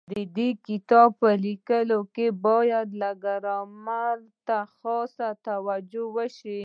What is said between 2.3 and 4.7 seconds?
باید ګرامر ته